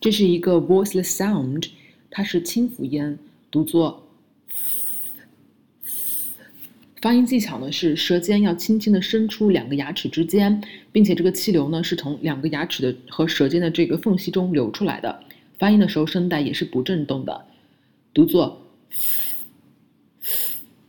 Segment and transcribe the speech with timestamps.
[0.00, 1.68] 这是一个 voiceless sound，
[2.10, 3.18] 它是清辅音，
[3.50, 4.02] 读作。
[7.02, 15.22] 发音技巧呢是舌尖要轻轻的伸出两个牙齿之间，并且这个气流呢是从两个牙齿的和舌尖的这个缝隙中流出来的。
[15.58, 17.46] 发音的时候声带也是不震动的，
[18.12, 18.60] 读作。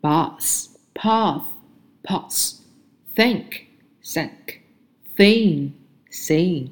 [0.01, 1.43] bath, path,
[2.01, 2.63] pass,
[3.15, 3.65] think,
[4.03, 4.61] sank,
[5.15, 5.71] thing,
[6.11, 6.69] sing,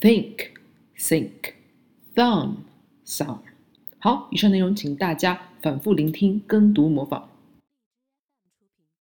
[0.00, 0.50] think,
[0.98, 1.54] think,
[2.14, 2.56] thumb,
[3.04, 3.38] thumb。
[3.98, 7.28] 好，以上内容请大家反复聆听、跟读、模仿。